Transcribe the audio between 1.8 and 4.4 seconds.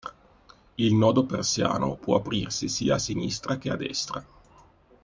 può aprirsi sia a sinistra che a destra.